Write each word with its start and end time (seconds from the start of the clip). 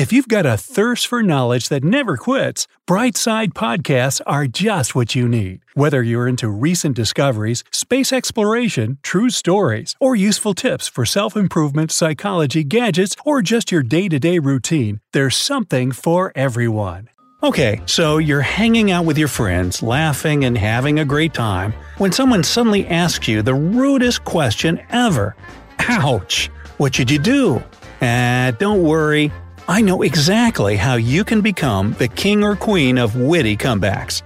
If 0.00 0.14
you've 0.14 0.28
got 0.28 0.46
a 0.46 0.56
thirst 0.56 1.06
for 1.08 1.22
knowledge 1.22 1.68
that 1.68 1.84
never 1.84 2.16
quits, 2.16 2.66
Brightside 2.88 3.48
Podcasts 3.48 4.22
are 4.26 4.46
just 4.46 4.94
what 4.94 5.14
you 5.14 5.28
need. 5.28 5.60
Whether 5.74 6.02
you're 6.02 6.26
into 6.26 6.48
recent 6.48 6.96
discoveries, 6.96 7.64
space 7.70 8.10
exploration, 8.10 8.96
true 9.02 9.28
stories, 9.28 9.94
or 10.00 10.16
useful 10.16 10.54
tips 10.54 10.88
for 10.88 11.04
self 11.04 11.36
improvement, 11.36 11.92
psychology, 11.92 12.64
gadgets, 12.64 13.14
or 13.26 13.42
just 13.42 13.70
your 13.70 13.82
day 13.82 14.08
to 14.08 14.18
day 14.18 14.38
routine, 14.38 15.00
there's 15.12 15.36
something 15.36 15.92
for 15.92 16.32
everyone. 16.34 17.10
Okay, 17.42 17.82
so 17.84 18.16
you're 18.16 18.40
hanging 18.40 18.90
out 18.90 19.04
with 19.04 19.18
your 19.18 19.28
friends, 19.28 19.82
laughing 19.82 20.46
and 20.46 20.56
having 20.56 20.98
a 20.98 21.04
great 21.04 21.34
time, 21.34 21.74
when 21.98 22.10
someone 22.10 22.42
suddenly 22.42 22.86
asks 22.86 23.28
you 23.28 23.42
the 23.42 23.52
rudest 23.52 24.24
question 24.24 24.80
ever 24.88 25.36
Ouch! 25.78 26.48
What 26.78 26.94
should 26.94 27.10
you 27.10 27.18
do? 27.18 27.62
Ah, 28.00 28.52
don't 28.58 28.82
worry. 28.82 29.30
I 29.70 29.82
know 29.82 30.02
exactly 30.02 30.74
how 30.74 30.96
you 30.96 31.22
can 31.22 31.42
become 31.42 31.92
the 31.92 32.08
king 32.08 32.42
or 32.42 32.56
queen 32.56 32.98
of 32.98 33.14
witty 33.14 33.56
comebacks. 33.56 34.22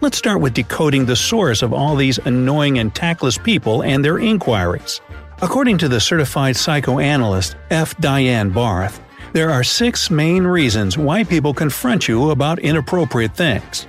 Let's 0.00 0.16
start 0.16 0.40
with 0.40 0.54
decoding 0.54 1.06
the 1.06 1.16
source 1.16 1.60
of 1.60 1.72
all 1.72 1.96
these 1.96 2.18
annoying 2.18 2.78
and 2.78 2.94
tactless 2.94 3.36
people 3.36 3.82
and 3.82 4.04
their 4.04 4.20
inquiries. 4.20 5.00
According 5.42 5.78
to 5.78 5.88
the 5.88 5.98
certified 5.98 6.54
psychoanalyst 6.54 7.56
F. 7.70 7.98
Diane 7.98 8.50
Barth, 8.50 9.00
there 9.32 9.50
are 9.50 9.64
six 9.64 10.08
main 10.08 10.44
reasons 10.44 10.96
why 10.96 11.24
people 11.24 11.52
confront 11.52 12.06
you 12.06 12.30
about 12.30 12.60
inappropriate 12.60 13.34
things. 13.34 13.88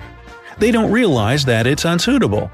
They 0.57 0.71
don't 0.71 0.91
realize 0.91 1.45
that 1.45 1.67
it's 1.67 1.85
unsuitable. 1.85 2.49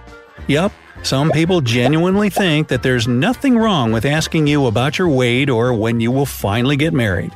Yup, 0.48 0.74
some 1.02 1.32
people 1.32 1.62
genuinely 1.62 2.30
think 2.30 2.68
that 2.68 2.84
there's 2.84 3.08
nothing 3.08 3.58
wrong 3.58 3.94
with 3.94 4.04
asking 4.04 4.48
you 4.48 4.66
about 4.66 4.98
your 4.98 5.08
weight 5.08 5.50
or 5.50 5.74
when 5.74 6.02
you 6.02 6.12
will 6.12 6.26
finally 6.26 6.76
get 6.76 6.94
married. 6.94 7.32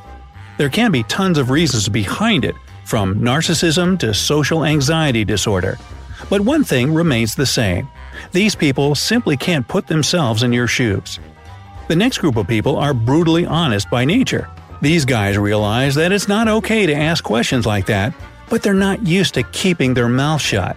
There 0.60 0.68
can 0.68 0.92
be 0.92 1.04
tons 1.04 1.38
of 1.38 1.48
reasons 1.48 1.88
behind 1.88 2.44
it, 2.44 2.54
from 2.84 3.14
narcissism 3.14 3.98
to 4.00 4.12
social 4.12 4.66
anxiety 4.66 5.24
disorder. 5.24 5.78
But 6.28 6.42
one 6.42 6.64
thing 6.64 6.92
remains 6.92 7.34
the 7.34 7.46
same 7.46 7.88
these 8.32 8.54
people 8.54 8.94
simply 8.94 9.38
can't 9.38 9.66
put 9.66 9.86
themselves 9.86 10.42
in 10.42 10.52
your 10.52 10.66
shoes. 10.66 11.18
The 11.88 11.96
next 11.96 12.18
group 12.18 12.36
of 12.36 12.46
people 12.46 12.76
are 12.76 12.92
brutally 12.92 13.46
honest 13.46 13.88
by 13.88 14.04
nature. 14.04 14.50
These 14.82 15.06
guys 15.06 15.38
realize 15.38 15.94
that 15.94 16.12
it's 16.12 16.28
not 16.28 16.46
okay 16.46 16.84
to 16.84 16.94
ask 16.94 17.24
questions 17.24 17.64
like 17.64 17.86
that, 17.86 18.12
but 18.50 18.62
they're 18.62 18.74
not 18.74 19.06
used 19.06 19.32
to 19.34 19.42
keeping 19.44 19.94
their 19.94 20.10
mouth 20.10 20.42
shut. 20.42 20.76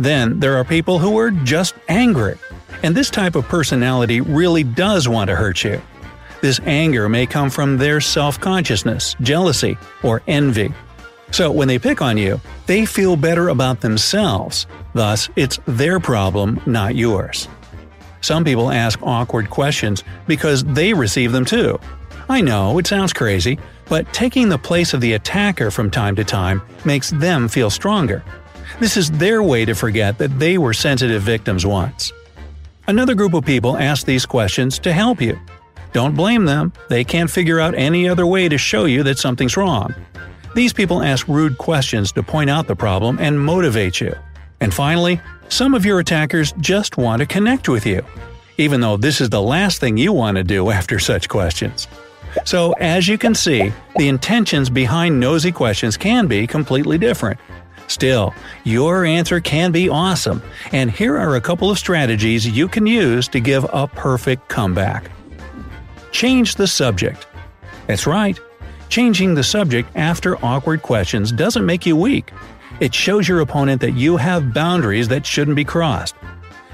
Then 0.00 0.40
there 0.40 0.56
are 0.56 0.64
people 0.64 0.98
who 0.98 1.16
are 1.16 1.30
just 1.30 1.76
angry, 1.88 2.38
and 2.82 2.92
this 2.92 3.10
type 3.10 3.36
of 3.36 3.46
personality 3.46 4.20
really 4.20 4.64
does 4.64 5.08
want 5.08 5.30
to 5.30 5.36
hurt 5.36 5.62
you. 5.62 5.80
This 6.46 6.60
anger 6.64 7.08
may 7.08 7.26
come 7.26 7.50
from 7.50 7.76
their 7.76 8.00
self 8.00 8.38
consciousness, 8.38 9.16
jealousy, 9.20 9.76
or 10.04 10.22
envy. 10.28 10.72
So 11.32 11.50
when 11.50 11.66
they 11.66 11.80
pick 11.80 12.00
on 12.00 12.16
you, 12.16 12.40
they 12.66 12.86
feel 12.86 13.16
better 13.16 13.48
about 13.48 13.80
themselves. 13.80 14.68
Thus, 14.94 15.28
it's 15.34 15.58
their 15.66 15.98
problem, 15.98 16.60
not 16.64 16.94
yours. 16.94 17.48
Some 18.20 18.44
people 18.44 18.70
ask 18.70 19.02
awkward 19.02 19.50
questions 19.50 20.04
because 20.28 20.62
they 20.62 20.94
receive 20.94 21.32
them 21.32 21.44
too. 21.44 21.80
I 22.28 22.42
know, 22.42 22.78
it 22.78 22.86
sounds 22.86 23.12
crazy, 23.12 23.58
but 23.86 24.12
taking 24.12 24.48
the 24.48 24.56
place 24.56 24.94
of 24.94 25.00
the 25.00 25.14
attacker 25.14 25.72
from 25.72 25.90
time 25.90 26.14
to 26.14 26.22
time 26.22 26.62
makes 26.84 27.10
them 27.10 27.48
feel 27.48 27.70
stronger. 27.70 28.22
This 28.78 28.96
is 28.96 29.10
their 29.10 29.42
way 29.42 29.64
to 29.64 29.74
forget 29.74 30.18
that 30.18 30.38
they 30.38 30.58
were 30.58 30.74
sensitive 30.74 31.22
victims 31.22 31.66
once. 31.66 32.12
Another 32.86 33.16
group 33.16 33.34
of 33.34 33.44
people 33.44 33.76
ask 33.76 34.06
these 34.06 34.24
questions 34.24 34.78
to 34.78 34.92
help 34.92 35.20
you. 35.20 35.36
Don't 35.96 36.14
blame 36.14 36.44
them, 36.44 36.74
they 36.90 37.04
can't 37.04 37.30
figure 37.30 37.58
out 37.58 37.74
any 37.74 38.06
other 38.06 38.26
way 38.26 38.50
to 38.50 38.58
show 38.58 38.84
you 38.84 39.02
that 39.04 39.16
something's 39.16 39.56
wrong. 39.56 39.94
These 40.54 40.74
people 40.74 41.02
ask 41.02 41.26
rude 41.26 41.56
questions 41.56 42.12
to 42.12 42.22
point 42.22 42.50
out 42.50 42.66
the 42.66 42.76
problem 42.76 43.16
and 43.18 43.40
motivate 43.40 43.98
you. 43.98 44.14
And 44.60 44.74
finally, 44.74 45.22
some 45.48 45.72
of 45.72 45.86
your 45.86 45.98
attackers 45.98 46.52
just 46.60 46.98
want 46.98 47.20
to 47.20 47.26
connect 47.26 47.70
with 47.70 47.86
you, 47.86 48.04
even 48.58 48.82
though 48.82 48.98
this 48.98 49.22
is 49.22 49.30
the 49.30 49.40
last 49.40 49.80
thing 49.80 49.96
you 49.96 50.12
want 50.12 50.36
to 50.36 50.44
do 50.44 50.68
after 50.78 50.98
such 50.98 51.30
questions. 51.30 51.88
So, 52.44 52.72
as 52.72 53.08
you 53.08 53.16
can 53.16 53.34
see, 53.34 53.72
the 53.96 54.08
intentions 54.08 54.68
behind 54.68 55.18
nosy 55.18 55.50
questions 55.50 55.96
can 55.96 56.26
be 56.26 56.46
completely 56.46 56.98
different. 56.98 57.40
Still, 57.86 58.34
your 58.64 59.06
answer 59.06 59.40
can 59.40 59.72
be 59.72 59.88
awesome, 59.88 60.42
and 60.72 60.90
here 60.90 61.16
are 61.16 61.36
a 61.36 61.40
couple 61.40 61.70
of 61.70 61.78
strategies 61.78 62.46
you 62.46 62.68
can 62.68 62.86
use 62.86 63.28
to 63.28 63.40
give 63.40 63.64
a 63.72 63.86
perfect 63.86 64.50
comeback. 64.50 65.10
Change 66.16 66.54
the 66.54 66.66
subject. 66.66 67.26
That's 67.86 68.06
right. 68.06 68.40
Changing 68.88 69.34
the 69.34 69.44
subject 69.44 69.90
after 69.96 70.42
awkward 70.42 70.80
questions 70.80 71.30
doesn't 71.30 71.66
make 71.66 71.84
you 71.84 71.94
weak. 71.94 72.32
It 72.80 72.94
shows 72.94 73.28
your 73.28 73.40
opponent 73.40 73.82
that 73.82 73.98
you 73.98 74.16
have 74.16 74.54
boundaries 74.54 75.08
that 75.08 75.26
shouldn't 75.26 75.56
be 75.56 75.64
crossed. 75.64 76.14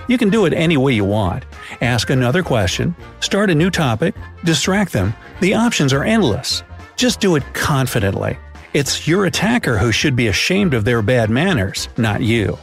You 0.06 0.16
can 0.16 0.30
do 0.30 0.44
it 0.44 0.52
any 0.52 0.76
way 0.76 0.92
you 0.92 1.04
want. 1.04 1.44
Ask 1.80 2.08
another 2.08 2.44
question, 2.44 2.94
start 3.18 3.50
a 3.50 3.54
new 3.56 3.68
topic, 3.68 4.14
distract 4.44 4.92
them. 4.92 5.12
The 5.40 5.54
options 5.54 5.92
are 5.92 6.04
endless. 6.04 6.62
Just 6.94 7.18
do 7.18 7.34
it 7.34 7.42
confidently. 7.52 8.38
It's 8.74 9.08
your 9.08 9.26
attacker 9.26 9.76
who 9.76 9.90
should 9.90 10.14
be 10.14 10.28
ashamed 10.28 10.72
of 10.72 10.84
their 10.84 11.02
bad 11.02 11.30
manners, 11.30 11.88
not 11.96 12.20
you. 12.20 12.60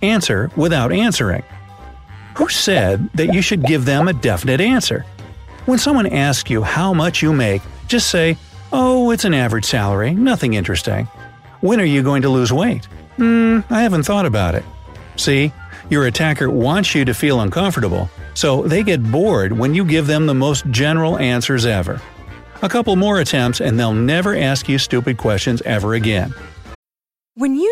Answer 0.00 0.50
without 0.56 0.90
answering. 0.90 1.42
Who 2.38 2.48
said 2.48 3.10
that 3.12 3.34
you 3.34 3.42
should 3.42 3.66
give 3.66 3.84
them 3.84 4.08
a 4.08 4.14
definite 4.14 4.62
answer? 4.62 5.04
When 5.66 5.78
someone 5.78 6.06
asks 6.06 6.50
you 6.50 6.62
how 6.62 6.92
much 6.92 7.22
you 7.22 7.32
make, 7.32 7.62
just 7.86 8.10
say, 8.10 8.36
Oh, 8.72 9.10
it's 9.10 9.24
an 9.24 9.34
average 9.34 9.64
salary, 9.64 10.12
nothing 10.12 10.54
interesting. 10.54 11.06
When 11.60 11.80
are 11.80 11.84
you 11.84 12.02
going 12.02 12.22
to 12.22 12.28
lose 12.28 12.52
weight? 12.52 12.86
Hmm, 13.16 13.60
I 13.70 13.82
haven't 13.82 14.02
thought 14.02 14.26
about 14.26 14.56
it. 14.56 14.64
See, 15.16 15.52
your 15.88 16.06
attacker 16.06 16.50
wants 16.50 16.94
you 16.94 17.04
to 17.04 17.14
feel 17.14 17.40
uncomfortable, 17.42 18.10
so 18.34 18.62
they 18.62 18.82
get 18.82 19.02
bored 19.12 19.52
when 19.52 19.74
you 19.74 19.84
give 19.84 20.06
them 20.08 20.26
the 20.26 20.34
most 20.34 20.66
general 20.70 21.18
answers 21.18 21.64
ever. 21.64 22.00
A 22.62 22.68
couple 22.68 22.96
more 22.96 23.20
attempts 23.20 23.60
and 23.60 23.78
they'll 23.78 23.92
never 23.92 24.34
ask 24.36 24.68
you 24.68 24.78
stupid 24.78 25.16
questions 25.16 25.62
ever 25.62 25.94
again. 25.94 26.34
When 27.34 27.54
you 27.54 27.71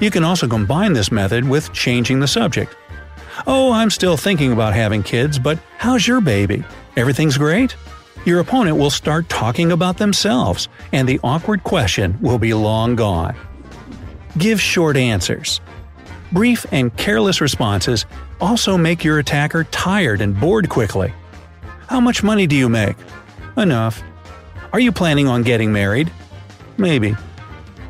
You 0.00 0.10
can 0.10 0.24
also 0.24 0.46
combine 0.46 0.92
this 0.92 1.10
method 1.10 1.48
with 1.48 1.72
changing 1.72 2.20
the 2.20 2.28
subject. 2.28 2.76
Oh, 3.46 3.72
I'm 3.72 3.90
still 3.90 4.16
thinking 4.16 4.52
about 4.52 4.74
having 4.74 5.02
kids, 5.02 5.38
but 5.38 5.58
how's 5.78 6.06
your 6.06 6.20
baby? 6.20 6.64
Everything's 6.96 7.38
great? 7.38 7.76
Your 8.24 8.40
opponent 8.40 8.76
will 8.76 8.90
start 8.90 9.28
talking 9.28 9.72
about 9.72 9.98
themselves, 9.98 10.68
and 10.92 11.08
the 11.08 11.20
awkward 11.22 11.62
question 11.62 12.18
will 12.20 12.38
be 12.38 12.54
long 12.54 12.96
gone. 12.96 13.36
Give 14.38 14.60
short 14.60 14.96
answers. 14.96 15.60
Brief 16.32 16.66
and 16.72 16.94
careless 16.96 17.40
responses 17.40 18.04
also 18.40 18.76
make 18.76 19.04
your 19.04 19.18
attacker 19.18 19.64
tired 19.64 20.20
and 20.20 20.38
bored 20.38 20.68
quickly. 20.68 21.12
How 21.86 22.00
much 22.00 22.22
money 22.22 22.46
do 22.46 22.56
you 22.56 22.68
make? 22.68 22.96
Enough. 23.56 24.02
Are 24.72 24.80
you 24.80 24.92
planning 24.92 25.28
on 25.28 25.42
getting 25.42 25.72
married? 25.72 26.10
Maybe. 26.76 27.14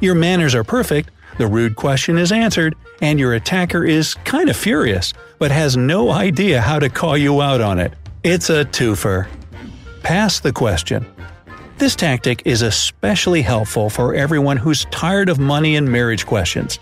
Your 0.00 0.14
manners 0.14 0.54
are 0.54 0.64
perfect, 0.64 1.10
the 1.38 1.46
rude 1.46 1.76
question 1.76 2.18
is 2.18 2.32
answered, 2.32 2.74
and 3.00 3.18
your 3.18 3.34
attacker 3.34 3.84
is 3.84 4.14
kind 4.24 4.48
of 4.48 4.56
furious, 4.56 5.12
but 5.38 5.50
has 5.50 5.76
no 5.76 6.10
idea 6.10 6.60
how 6.60 6.78
to 6.78 6.88
call 6.88 7.16
you 7.16 7.42
out 7.42 7.60
on 7.60 7.78
it. 7.78 7.92
It's 8.22 8.50
a 8.50 8.64
twofer. 8.64 9.28
Pass 10.02 10.40
the 10.40 10.52
question. 10.52 11.06
This 11.78 11.94
tactic 11.94 12.42
is 12.46 12.62
especially 12.62 13.42
helpful 13.42 13.90
for 13.90 14.14
everyone 14.14 14.56
who's 14.56 14.86
tired 14.86 15.28
of 15.28 15.38
money 15.38 15.76
and 15.76 15.90
marriage 15.90 16.24
questions. 16.24 16.78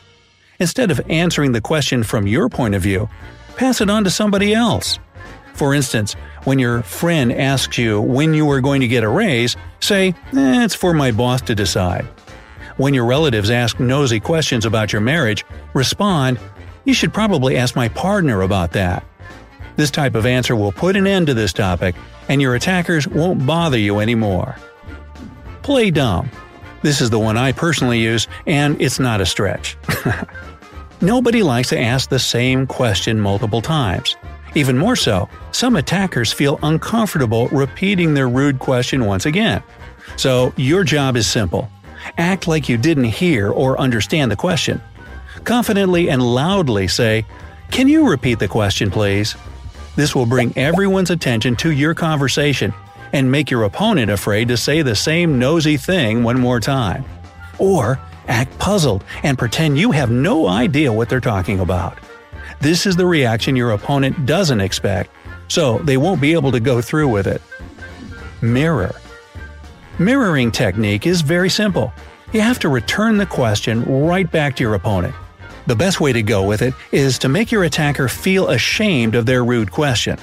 Instead 0.61 0.93
of 0.93 1.01
answering 1.11 1.53
the 1.53 1.61
question 1.61 2.05
from 2.05 2.29
your 2.29 2.49
point 2.49 2.77
of 2.77 2.83
view, 2.83 3.09
pass 3.57 3.81
it 3.81 3.91
on 3.91 4.05
to 4.05 4.11
somebody 4.11 4.55
else. 4.55 5.01
For 5.55 5.75
instance, 5.75 6.15
when 6.45 6.59
your 6.59 6.83
friend 6.83 7.33
asks 7.33 7.77
you 7.79 8.01
when 8.01 8.35
you 8.35 8.49
are 8.51 8.61
going 8.61 8.81
to 8.83 8.89
get 8.89 9.03
a 9.03 9.09
raise, 9.09 9.57
say, 9.81 10.15
eh, 10.33 10.65
it's 10.65 10.75
for 10.75 10.95
my 10.95 11.11
boss 11.11 11.41
to 11.43 11.55
decide. 11.55 12.07
When 12.77 12.93
your 12.93 13.05
relatives 13.05 13.51
ask 13.51 13.79
nosy 13.79 14.19
questions 14.19 14.67
about 14.67 14.93
your 14.93 15.01
marriage, 15.01 15.45
respond, 15.75 16.41
you 16.85 16.93
should 16.93 17.15
probably 17.15 17.57
ask 17.57 17.77
my 17.77 17.89
partner 17.89 18.43
about 18.43 18.73
that. 18.73 19.05
This 19.77 19.93
type 19.93 20.17
of 20.17 20.27
answer 20.27 20.57
will 20.57 20.73
put 20.73 20.97
an 20.97 21.07
end 21.07 21.29
to 21.29 21.35
this 21.35 21.53
topic, 21.53 21.95
and 22.29 22.43
your 22.43 22.57
attackers 22.57 23.07
won't 23.07 23.47
bother 23.47 23.79
you 23.79 24.01
anymore. 24.01 24.57
Play 25.63 25.93
dumb. 25.93 26.29
This 26.83 27.01
is 27.01 27.11
the 27.11 27.19
one 27.19 27.37
I 27.37 27.53
personally 27.53 28.01
use, 28.01 28.27
and 28.47 28.81
it's 28.83 28.99
not 28.99 29.21
a 29.21 29.27
stretch. 29.27 29.77
Nobody 31.01 31.45
likes 31.45 31.69
to 31.69 31.81
ask 31.81 32.09
the 32.09 32.19
same 32.19 32.67
question 32.67 33.21
multiple 33.21 33.63
times. 33.63 34.17
Even 34.57 34.77
more 34.77 34.97
so, 34.97 35.29
some 35.53 35.77
attackers 35.77 36.33
feel 36.33 36.59
uncomfortable 36.63 37.47
repeating 37.49 38.15
their 38.15 38.29
rude 38.29 38.59
question 38.59 39.05
once 39.07 39.27
again. 39.27 39.63
So, 40.17 40.53
your 40.57 40.83
job 40.83 41.17
is 41.17 41.27
simple 41.27 41.71
act 42.19 42.47
like 42.47 42.69
you 42.69 42.77
didn't 42.77 43.05
hear 43.05 43.51
or 43.51 43.81
understand 43.81 44.31
the 44.31 44.37
question. 44.37 44.81
Confidently 45.45 46.09
and 46.11 46.23
loudly 46.23 46.89
say, 46.89 47.27
Can 47.71 47.89
you 47.89 48.09
repeat 48.09 48.39
the 48.39 48.49
question, 48.49 48.91
please? 48.91 49.35
This 49.97 50.15
will 50.15 50.27
bring 50.27 50.57
everyone's 50.57 51.11
attention 51.11 51.57
to 51.57 51.71
your 51.71 51.95
conversation 51.95 52.73
and 53.13 53.31
make 53.31 53.51
your 53.51 53.63
opponent 53.63 54.11
afraid 54.11 54.49
to 54.49 54.57
say 54.57 54.83
the 54.83 54.97
same 54.97 55.39
nosy 55.39 55.77
thing 55.77 56.25
one 56.25 56.41
more 56.41 56.61
time. 56.61 57.05
Or 57.59 58.01
act 58.27 58.59
puzzled 58.59 59.05
and 59.23 59.39
pretend 59.39 59.79
you 59.79 59.93
have 59.93 60.11
no 60.11 60.49
idea 60.49 60.93
what 60.93 61.09
they're 61.09 61.21
talking 61.21 61.61
about. 61.61 61.99
This 62.61 62.87
is 62.87 62.97
the 62.97 63.07
reaction 63.07 63.57
your 63.57 63.71
opponent 63.71 64.27
doesn't 64.27 64.61
expect, 64.61 65.11
so 65.49 65.79
they 65.79 65.97
won't 65.97 66.21
be 66.21 66.33
able 66.33 66.51
to 66.53 66.61
go 66.61 66.81
through 66.81 67.09
with 67.09 67.27
it. 67.27 67.43
Mirror. 68.41 68.95
Mirroring 69.99 70.51
technique 70.51 71.07
is 71.07 71.21
very 71.21 71.49
simple. 71.49 71.93
You 72.33 72.41
have 72.41 72.59
to 72.61 72.69
return 72.69 73.17
the 73.17 73.27
question 73.27 73.85
right 73.85 74.29
back 74.29 74.57
to 74.57 74.65
your 74.65 74.75
opponent. 74.75 75.15
The 75.69 75.77
best 75.77 76.01
way 76.01 76.13
to 76.13 76.21
go 76.21 76.43
with 76.43 76.63
it 76.63 76.75
is 76.91 77.17
to 77.21 77.29
make 77.29 77.53
your 77.53 77.63
attacker 77.63 78.09
feel 78.09 78.49
ashamed 78.49 79.15
of 79.15 79.25
their 79.25 79.45
rude 79.45 79.71
question. 79.71 80.19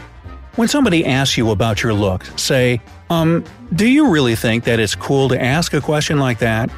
When 0.57 0.67
somebody 0.67 1.05
asks 1.05 1.37
you 1.37 1.51
about 1.51 1.83
your 1.83 1.93
look, 1.93 2.25
say, 2.35 2.81
Um, 3.09 3.45
do 3.73 3.87
you 3.87 4.09
really 4.09 4.35
think 4.35 4.65
that 4.65 4.79
it's 4.79 4.93
cool 4.93 5.29
to 5.29 5.41
ask 5.41 5.73
a 5.73 5.79
question 5.79 6.19
like 6.19 6.39
that? 6.39 6.69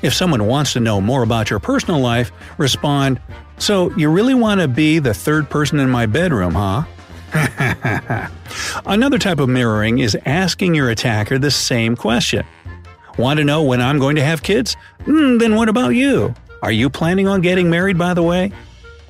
If 0.00 0.14
someone 0.14 0.46
wants 0.46 0.72
to 0.74 0.80
know 0.80 1.00
more 1.00 1.24
about 1.24 1.50
your 1.50 1.58
personal 1.58 2.00
life, 2.00 2.30
respond, 2.56 3.20
So 3.58 3.94
you 3.96 4.10
really 4.10 4.34
want 4.34 4.60
to 4.60 4.68
be 4.68 5.00
the 5.00 5.14
third 5.14 5.50
person 5.50 5.80
in 5.80 5.90
my 5.90 6.06
bedroom, 6.06 6.54
huh? 6.54 6.84
Another 8.86 9.18
type 9.18 9.40
of 9.40 9.48
mirroring 9.48 9.98
is 9.98 10.16
asking 10.26 10.74
your 10.74 10.90
attacker 10.90 11.38
the 11.38 11.50
same 11.50 11.96
question. 11.96 12.44
Want 13.18 13.38
to 13.38 13.44
know 13.44 13.62
when 13.62 13.80
I'm 13.80 13.98
going 13.98 14.16
to 14.16 14.24
have 14.24 14.42
kids? 14.42 14.76
Mm, 15.00 15.38
then 15.38 15.54
what 15.54 15.68
about 15.68 15.90
you? 15.90 16.34
Are 16.62 16.72
you 16.72 16.88
planning 16.88 17.26
on 17.28 17.40
getting 17.40 17.68
married, 17.70 17.98
by 17.98 18.14
the 18.14 18.22
way? 18.22 18.52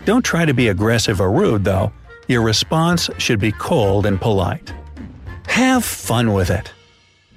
Don't 0.05 0.25
try 0.25 0.45
to 0.45 0.55
be 0.55 0.69
aggressive 0.69 1.21
or 1.21 1.31
rude, 1.31 1.65
though. 1.65 1.93
Your 2.29 2.43
response 2.43 3.11
should 3.19 3.41
be 3.41 3.53
cold 3.53 4.07
and 4.07 4.21
polite. 4.21 4.73
Have 5.47 5.85
fun 5.85 6.33
with 6.33 6.51
it. 6.51 6.73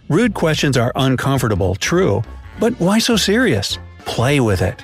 Rude 0.09 0.33
questions 0.33 0.77
are 0.77 0.91
uncomfortable, 0.95 1.75
true, 1.75 2.23
but 2.59 2.73
why 2.79 2.99
so 2.99 3.17
serious? 3.17 3.77
Play 4.05 4.39
with 4.39 4.61
it. 4.61 4.81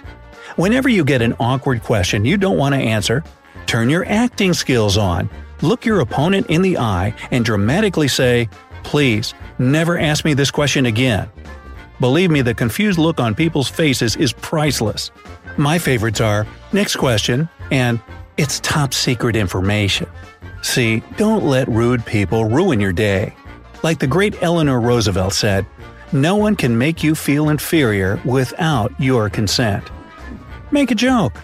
Whenever 0.56 0.89
you 0.89 1.06
get 1.06 1.21
an 1.21 1.36
awkward 1.39 1.83
question 1.83 2.25
you 2.25 2.38
don't 2.38 2.57
want 2.57 2.75
to 2.75 2.81
answer, 2.81 3.24
turn 3.68 3.89
your 3.89 4.06
acting 4.07 4.54
skills 4.54 4.97
on. 4.97 5.30
Look 5.61 5.85
your 5.85 5.99
opponent 5.99 6.47
in 6.49 6.61
the 6.61 6.77
eye 6.77 7.13
and 7.29 7.45
dramatically 7.45 8.07
say, 8.07 8.49
Please, 8.83 9.33
never 9.59 9.99
ask 9.99 10.25
me 10.25 10.33
this 10.33 10.49
question 10.49 10.87
again. 10.87 11.29
Believe 11.99 12.31
me, 12.31 12.41
the 12.41 12.55
confused 12.55 12.97
look 12.97 13.19
on 13.19 13.35
people's 13.35 13.69
faces 13.69 14.15
is 14.15 14.33
priceless. 14.33 15.11
My 15.57 15.77
favorites 15.77 16.19
are, 16.19 16.47
Next 16.73 16.95
question, 16.95 17.47
and 17.71 17.99
It's 18.37 18.59
top 18.61 18.93
secret 18.93 19.35
information. 19.35 20.07
See, 20.63 21.03
don't 21.17 21.43
let 21.43 21.67
rude 21.67 22.05
people 22.05 22.45
ruin 22.45 22.79
your 22.79 22.93
day. 22.93 23.35
Like 23.83 23.99
the 23.99 24.07
great 24.07 24.41
Eleanor 24.41 24.79
Roosevelt 24.79 25.33
said, 25.33 25.65
no 26.13 26.35
one 26.35 26.55
can 26.55 26.77
make 26.77 27.03
you 27.03 27.15
feel 27.15 27.49
inferior 27.49 28.19
without 28.25 28.91
your 28.99 29.29
consent. 29.29 29.89
Make 30.71 30.91
a 30.91 30.95
joke. 30.95 31.37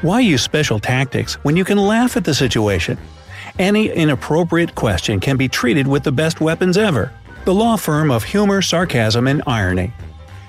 Why 0.00 0.20
use 0.20 0.42
special 0.42 0.78
tactics 0.80 1.34
when 1.44 1.56
you 1.56 1.64
can 1.64 1.78
laugh 1.78 2.16
at 2.16 2.24
the 2.24 2.34
situation? 2.34 2.98
Any 3.58 3.90
inappropriate 3.90 4.74
question 4.74 5.20
can 5.20 5.36
be 5.36 5.48
treated 5.48 5.86
with 5.86 6.04
the 6.04 6.12
best 6.12 6.40
weapons 6.40 6.76
ever 6.76 7.12
the 7.44 7.52
law 7.52 7.74
firm 7.76 8.12
of 8.12 8.22
humor, 8.22 8.62
sarcasm, 8.62 9.26
and 9.26 9.42
irony. 9.48 9.92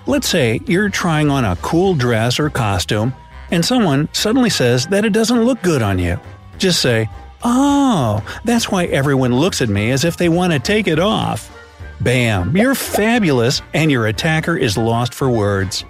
Let's 0.05 0.29
say 0.29 0.61
you're 0.67 0.89
trying 0.89 1.31
on 1.31 1.43
a 1.43 1.55
cool 1.55 1.95
dress 1.95 2.39
or 2.39 2.51
costume, 2.51 3.13
and 3.49 3.65
someone 3.65 4.09
suddenly 4.13 4.51
says 4.51 4.85
that 4.87 5.03
it 5.03 5.11
doesn't 5.11 5.43
look 5.43 5.59
good 5.63 5.81
on 5.81 5.97
you. 5.97 6.19
Just 6.59 6.81
say, 6.81 7.09
Oh, 7.43 8.23
that's 8.45 8.69
why 8.69 8.85
everyone 8.85 9.35
looks 9.35 9.61
at 9.61 9.69
me 9.69 9.89
as 9.89 10.05
if 10.05 10.17
they 10.17 10.29
want 10.29 10.53
to 10.53 10.59
take 10.59 10.87
it 10.87 10.99
off. 10.99 11.51
Bam, 11.99 12.55
you're 12.55 12.75
fabulous, 12.75 13.61
and 13.73 13.89
your 13.89 14.05
attacker 14.05 14.55
is 14.55 14.77
lost 14.77 15.13
for 15.13 15.29
words. 15.29 15.81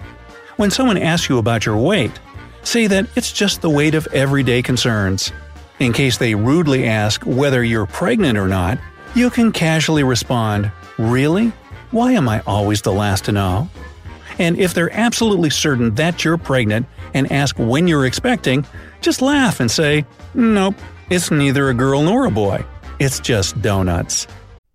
When 0.56 0.70
someone 0.70 0.96
asks 0.96 1.28
you 1.28 1.38
about 1.38 1.66
your 1.66 1.76
weight, 1.76 2.12
say 2.62 2.86
that 2.86 3.06
it's 3.14 3.32
just 3.32 3.60
the 3.60 3.70
weight 3.70 3.94
of 3.94 4.06
everyday 4.08 4.62
concerns. 4.62 5.32
In 5.80 5.92
case 5.92 6.18
they 6.18 6.34
rudely 6.34 6.86
ask 6.86 7.22
whether 7.24 7.64
you're 7.64 7.86
pregnant 7.86 8.38
or 8.38 8.46
not, 8.46 8.78
you 9.14 9.30
can 9.30 9.52
casually 9.52 10.04
respond, 10.04 10.70
Really? 10.98 11.52
Why 11.90 12.12
am 12.12 12.28
I 12.28 12.40
always 12.46 12.82
the 12.82 12.92
last 12.92 13.24
to 13.24 13.32
know? 13.32 13.68
And 14.38 14.58
if 14.58 14.74
they're 14.74 14.92
absolutely 14.92 15.50
certain 15.50 15.94
that 15.94 16.24
you're 16.24 16.38
pregnant 16.38 16.86
and 17.14 17.30
ask 17.30 17.58
when 17.58 17.86
you're 17.86 18.06
expecting, 18.06 18.66
just 19.00 19.22
laugh 19.22 19.60
and 19.60 19.70
say, 19.70 20.04
Nope, 20.34 20.74
it's 21.10 21.30
neither 21.30 21.68
a 21.68 21.74
girl 21.74 22.02
nor 22.02 22.26
a 22.26 22.30
boy. 22.30 22.64
It's 22.98 23.20
just 23.20 23.60
donuts. 23.62 24.26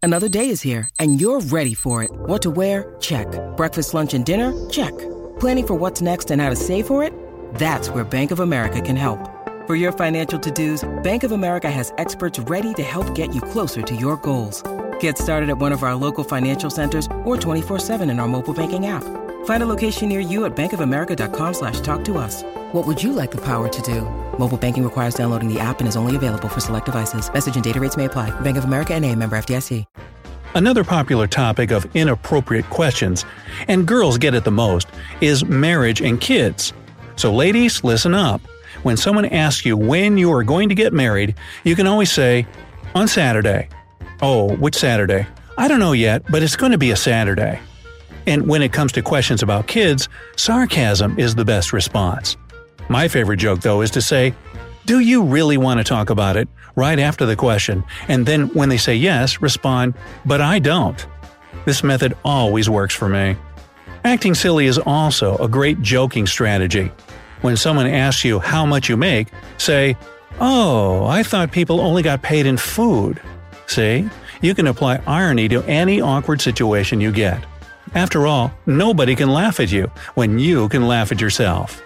Another 0.01 0.29
day 0.29 0.49
is 0.49 0.61
here, 0.61 0.89
and 0.97 1.19
you're 1.19 1.41
ready 1.41 1.73
for 1.73 2.03
it. 2.03 2.11
What 2.11 2.41
to 2.43 2.49
wear? 2.51 2.95
Check. 3.01 3.27
Breakfast, 3.57 3.93
lunch, 3.93 4.13
and 4.13 4.25
dinner? 4.25 4.53
Check. 4.69 4.97
Planning 5.39 5.67
for 5.67 5.75
what's 5.75 6.01
next 6.01 6.31
and 6.31 6.41
how 6.41 6.49
to 6.49 6.55
save 6.55 6.87
for 6.87 7.03
it? 7.03 7.13
That's 7.55 7.89
where 7.89 8.05
Bank 8.05 8.31
of 8.31 8.39
America 8.39 8.81
can 8.81 8.95
help. 8.95 9.28
For 9.69 9.75
your 9.75 9.91
financial 9.91 10.39
to 10.39 10.49
dos, 10.49 10.83
Bank 11.03 11.23
of 11.23 11.31
America 11.31 11.69
has 11.69 11.93
experts 11.99 12.39
ready 12.39 12.73
to 12.73 12.81
help 12.81 13.13
get 13.13 13.35
you 13.35 13.39
closer 13.39 13.83
to 13.83 13.95
your 13.95 14.17
goals. 14.17 14.63
Get 14.99 15.15
started 15.15 15.47
at 15.51 15.59
one 15.59 15.71
of 15.71 15.83
our 15.83 15.93
local 15.93 16.23
financial 16.23 16.71
centers 16.71 17.05
or 17.23 17.37
24-7 17.37 18.09
in 18.09 18.19
our 18.19 18.27
mobile 18.27 18.55
banking 18.55 18.87
app. 18.87 19.03
Find 19.45 19.61
a 19.61 19.67
location 19.67 20.09
near 20.09 20.21
you 20.21 20.45
at 20.45 20.55
bankofamerica.com 20.55 21.53
slash 21.53 21.81
talk 21.81 22.03
to 22.05 22.17
us. 22.17 22.41
What 22.73 22.87
would 22.87 23.03
you 23.03 23.13
like 23.13 23.29
the 23.29 23.41
power 23.41 23.69
to 23.69 23.81
do? 23.83 24.01
Mobile 24.39 24.57
banking 24.57 24.83
requires 24.83 25.13
downloading 25.13 25.53
the 25.53 25.59
app 25.59 25.77
and 25.81 25.87
is 25.87 25.95
only 25.95 26.15
available 26.15 26.49
for 26.49 26.59
select 26.59 26.87
devices. 26.87 27.31
Message 27.31 27.53
and 27.53 27.63
data 27.63 27.79
rates 27.79 27.95
may 27.95 28.05
apply. 28.05 28.31
Bank 28.39 28.57
of 28.57 28.63
America 28.63 28.95
and 28.95 29.05
a 29.05 29.15
member 29.15 29.37
FDIC. 29.37 29.85
Another 30.55 30.83
popular 30.83 31.27
topic 31.27 31.69
of 31.69 31.85
inappropriate 31.95 32.67
questions, 32.71 33.23
and 33.67 33.87
girls 33.87 34.17
get 34.17 34.33
it 34.33 34.45
the 34.45 34.49
most, 34.65 34.87
is 35.21 35.45
marriage 35.45 36.01
and 36.01 36.19
kids. 36.19 36.73
So 37.17 37.31
ladies, 37.31 37.83
listen 37.83 38.15
up. 38.15 38.41
When 38.83 38.97
someone 38.97 39.25
asks 39.25 39.65
you 39.65 39.75
when 39.75 40.17
you 40.17 40.31
are 40.31 40.43
going 40.43 40.69
to 40.69 40.75
get 40.75 40.93
married, 40.93 41.35
you 41.63 41.75
can 41.75 41.87
always 41.87 42.11
say, 42.11 42.47
on 42.95 43.07
Saturday. 43.07 43.69
Oh, 44.21 44.55
which 44.55 44.75
Saturday? 44.75 45.27
I 45.57 45.67
don't 45.67 45.79
know 45.79 45.91
yet, 45.91 46.23
but 46.29 46.41
it's 46.43 46.55
going 46.55 46.71
to 46.71 46.77
be 46.77 46.91
a 46.91 46.95
Saturday. 46.95 47.59
And 48.25 48.47
when 48.47 48.61
it 48.61 48.71
comes 48.71 48.91
to 48.93 49.01
questions 49.01 49.43
about 49.43 49.67
kids, 49.67 50.07
sarcasm 50.37 51.19
is 51.19 51.35
the 51.35 51.45
best 51.45 51.73
response. 51.73 52.37
My 52.89 53.07
favorite 53.07 53.37
joke, 53.37 53.61
though, 53.61 53.81
is 53.81 53.91
to 53.91 54.01
say, 54.01 54.33
Do 54.85 54.99
you 54.99 55.23
really 55.23 55.57
want 55.57 55.79
to 55.79 55.83
talk 55.83 56.09
about 56.09 56.37
it? 56.37 56.47
right 56.75 56.99
after 56.99 57.25
the 57.25 57.35
question, 57.35 57.83
and 58.07 58.25
then 58.25 58.47
when 58.53 58.69
they 58.69 58.77
say 58.77 58.95
yes, 58.95 59.41
respond, 59.41 59.93
But 60.25 60.39
I 60.39 60.59
don't. 60.59 61.05
This 61.65 61.83
method 61.83 62.15
always 62.23 62.69
works 62.69 62.95
for 62.95 63.09
me. 63.09 63.35
Acting 64.05 64.33
silly 64.33 64.65
is 64.65 64.77
also 64.77 65.35
a 65.37 65.49
great 65.49 65.81
joking 65.81 66.25
strategy. 66.25 66.89
When 67.41 67.57
someone 67.57 67.87
asks 67.87 68.25
you 68.25 68.39
how 68.39 68.65
much 68.65 68.89
you 68.89 68.97
make, 68.97 69.27
say, 69.57 69.97
Oh, 70.39 71.05
I 71.05 71.23
thought 71.23 71.51
people 71.51 71.81
only 71.81 72.03
got 72.03 72.21
paid 72.21 72.45
in 72.45 72.57
food. 72.57 73.21
See? 73.67 74.09
You 74.41 74.55
can 74.55 74.67
apply 74.67 75.01
irony 75.05 75.49
to 75.49 75.63
any 75.63 75.99
awkward 75.99 76.41
situation 76.41 77.01
you 77.01 77.11
get. 77.11 77.43
After 77.93 78.25
all, 78.25 78.53
nobody 78.65 79.15
can 79.15 79.29
laugh 79.29 79.59
at 79.59 79.71
you 79.71 79.91
when 80.15 80.39
you 80.39 80.69
can 80.69 80.87
laugh 80.87 81.11
at 81.11 81.19
yourself. 81.19 81.81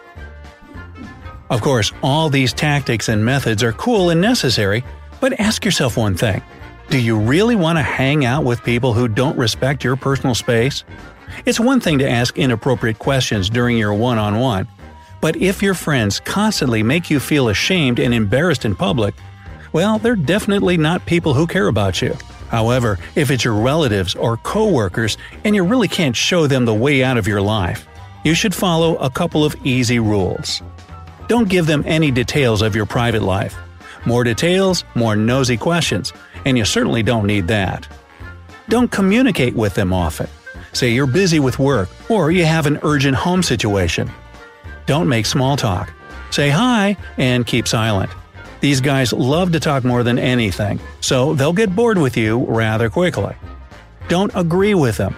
Of 1.49 1.61
course, 1.61 1.91
all 2.01 2.29
these 2.29 2.53
tactics 2.53 3.09
and 3.09 3.23
methods 3.23 3.63
are 3.63 3.73
cool 3.73 4.09
and 4.09 4.21
necessary, 4.21 4.83
but 5.19 5.39
ask 5.39 5.65
yourself 5.65 5.97
one 5.97 6.15
thing. 6.15 6.41
Do 6.89 6.99
you 6.99 7.17
really 7.17 7.55
want 7.55 7.77
to 7.77 7.83
hang 7.83 8.25
out 8.25 8.43
with 8.43 8.63
people 8.63 8.93
who 8.93 9.07
don't 9.07 9.37
respect 9.37 9.83
your 9.83 9.95
personal 9.95 10.35
space? 10.35 10.83
It's 11.45 11.59
one 11.59 11.79
thing 11.79 11.99
to 11.99 12.09
ask 12.09 12.37
inappropriate 12.37 12.99
questions 12.99 13.49
during 13.49 13.77
your 13.77 13.93
one 13.93 14.17
on 14.17 14.39
one, 14.39 14.67
but 15.23 15.37
if 15.37 15.63
your 15.63 15.73
friends 15.73 16.19
constantly 16.19 16.83
make 16.83 17.09
you 17.09 17.17
feel 17.17 17.47
ashamed 17.47 17.97
and 17.97 18.13
embarrassed 18.13 18.65
in 18.65 18.75
public, 18.75 19.15
well, 19.71 19.97
they're 19.97 20.17
definitely 20.17 20.75
not 20.75 21.05
people 21.05 21.33
who 21.33 21.47
care 21.47 21.69
about 21.69 22.01
you. 22.01 22.13
However, 22.49 22.99
if 23.15 23.31
it's 23.31 23.45
your 23.45 23.53
relatives 23.53 24.15
or 24.15 24.35
coworkers 24.35 25.17
and 25.45 25.55
you 25.55 25.63
really 25.63 25.87
can't 25.87 26.13
show 26.13 26.45
them 26.45 26.65
the 26.65 26.73
way 26.73 27.05
out 27.05 27.15
of 27.17 27.25
your 27.25 27.41
life, 27.41 27.87
you 28.25 28.35
should 28.35 28.53
follow 28.53 28.97
a 28.97 29.09
couple 29.09 29.45
of 29.45 29.55
easy 29.65 29.97
rules. 29.97 30.61
Don't 31.29 31.47
give 31.47 31.67
them 31.67 31.85
any 31.87 32.11
details 32.11 32.61
of 32.61 32.75
your 32.75 32.85
private 32.85 33.23
life. 33.23 33.55
More 34.05 34.25
details, 34.25 34.83
more 34.93 35.15
nosy 35.15 35.55
questions, 35.55 36.11
and 36.43 36.57
you 36.57 36.65
certainly 36.65 37.01
don't 37.01 37.25
need 37.25 37.47
that. 37.47 37.87
Don't 38.67 38.91
communicate 38.91 39.55
with 39.55 39.73
them 39.73 39.93
often. 39.93 40.27
Say 40.73 40.89
you're 40.89 41.07
busy 41.07 41.39
with 41.39 41.59
work 41.59 41.87
or 42.09 42.29
you 42.29 42.43
have 42.43 42.65
an 42.65 42.77
urgent 42.83 43.15
home 43.15 43.41
situation. 43.41 44.11
Don't 44.85 45.07
make 45.07 45.25
small 45.25 45.57
talk. 45.57 45.91
Say 46.31 46.49
hi 46.49 46.97
and 47.17 47.45
keep 47.45 47.67
silent. 47.67 48.11
These 48.59 48.81
guys 48.81 49.11
love 49.13 49.51
to 49.51 49.59
talk 49.59 49.83
more 49.83 50.03
than 50.03 50.17
anything, 50.17 50.79
so 51.01 51.33
they'll 51.33 51.53
get 51.53 51.75
bored 51.75 51.97
with 51.97 52.15
you 52.15 52.45
rather 52.45 52.89
quickly. 52.89 53.35
Don't 54.07 54.31
agree 54.35 54.73
with 54.73 54.97
them. 54.97 55.15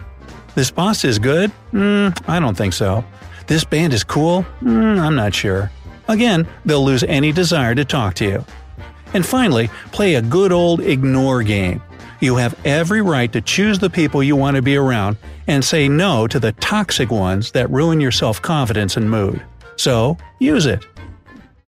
This 0.56 0.72
boss 0.72 1.04
is 1.04 1.20
good? 1.20 1.52
Mm, 1.72 2.18
I 2.28 2.40
don't 2.40 2.58
think 2.58 2.74
so. 2.74 3.04
This 3.48 3.64
band 3.64 3.94
is 3.94 4.04
cool? 4.04 4.46
Mm, 4.62 5.00
I'm 5.00 5.16
not 5.16 5.34
sure. 5.34 5.72
Again, 6.08 6.48
they'll 6.66 6.84
lose 6.84 7.04
any 7.04 7.32
desire 7.32 7.76
to 7.76 7.86
talk 7.86 8.16
to 8.16 8.26
you. 8.26 8.46
And 9.14 9.26
finally, 9.26 9.70
play 9.92 10.16
a 10.16 10.22
good 10.22 10.52
old 10.52 10.82
ignore 10.82 11.44
game. 11.44 11.82
You 12.20 12.38
have 12.38 12.60
every 12.66 13.02
right 13.02 13.32
to 13.34 13.42
choose 13.42 13.80
the 13.80 13.90
people 13.90 14.24
you 14.24 14.36
want 14.36 14.56
to 14.56 14.62
be 14.62 14.76
around 14.76 15.18
and 15.48 15.64
say 15.64 15.88
no 15.88 16.28
to 16.28 16.40
the 16.40 16.54
toxic 16.54 17.12
ones 17.12 17.52
that 17.52 17.70
ruin 17.70 18.02
your 18.02 18.12
self 18.12 18.42
confidence 18.42 18.98
and 18.98 19.10
mood. 19.10 19.42
So, 19.78 20.18
use 20.40 20.66
it. 20.66 20.86